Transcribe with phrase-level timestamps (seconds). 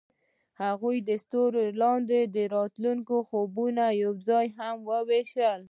[0.63, 5.61] هغوی د ستوري لاندې د راتلونکي خوبونه یوځای هم وویشل.